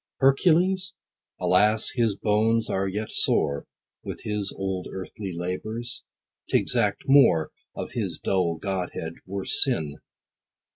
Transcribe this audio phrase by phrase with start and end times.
[0.17, 0.95] Hercules?
[1.39, 3.67] Alas his bones are yet sore,
[4.03, 6.01] With his old earthly labors:
[6.49, 9.97] t' exact more, Of his dull godhead, were sin.